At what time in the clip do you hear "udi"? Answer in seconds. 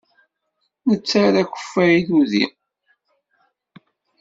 2.19-2.45